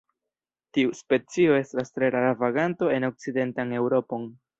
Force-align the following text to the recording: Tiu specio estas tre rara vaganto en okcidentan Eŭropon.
Tiu 0.77 0.93
specio 0.99 1.53
estas 1.57 1.93
tre 1.97 2.09
rara 2.15 2.31
vaganto 2.39 2.89
en 2.95 3.07
okcidentan 3.11 3.77
Eŭropon. 3.81 4.27